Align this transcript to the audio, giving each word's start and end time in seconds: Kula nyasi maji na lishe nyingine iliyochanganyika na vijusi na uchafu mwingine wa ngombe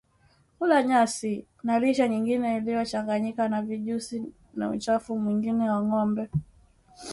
Kula 0.57 0.77
nyasi 0.87 1.31
maji 1.37 1.45
na 1.63 1.79
lishe 1.79 2.09
nyingine 2.09 2.57
iliyochanganyika 2.57 3.49
na 3.49 3.61
vijusi 3.61 4.25
na 4.53 4.69
uchafu 4.69 5.19
mwingine 5.19 5.69
wa 5.69 5.83
ngombe 5.83 6.29